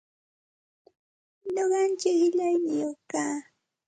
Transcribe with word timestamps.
Nuqaichik 1.53 2.15
qillaniyuqmi 2.21 2.99
kaa. 3.11 3.35